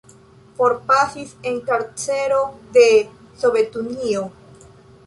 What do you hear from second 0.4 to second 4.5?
Forpasis en karcero de Sovetunio.